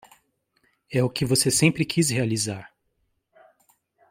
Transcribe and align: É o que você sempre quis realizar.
É 0.91 1.03
o 1.03 1.07
que 1.11 1.23
você 1.23 1.51
sempre 1.51 1.85
quis 1.85 2.09
realizar. 2.09 2.73